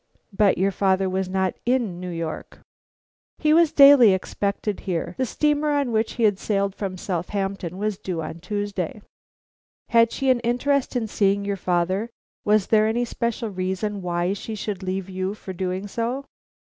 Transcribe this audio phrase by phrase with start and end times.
[0.33, 2.61] "But your father was not in New York?"
[3.37, 5.13] "He was daily expected here.
[5.19, 9.03] The steamer on which he had sailed from Southampton was due on Tuesday."
[9.89, 12.09] "Had she an interest in seeing your father?
[12.43, 16.25] Was there any special reason why she should leave you for doing so?"